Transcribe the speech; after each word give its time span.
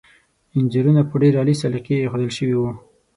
انځورونه 0.57 1.01
په 1.09 1.15
ډېر 1.21 1.33
عالي 1.39 1.55
سلیقې 1.61 1.95
ایښودل 1.99 2.29
شوي 2.37 2.55
وو. 2.57 2.71